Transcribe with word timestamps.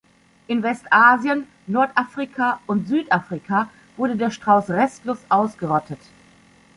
In 0.47 0.63
Westasien, 0.63 1.45
Nordafrika 1.67 2.59
und 2.65 2.87
Südafrika 2.87 3.69
wurde 3.97 4.15
der 4.15 4.31
Strauß 4.31 4.71
restlos 4.71 5.19
ausgerottet. 5.29 5.99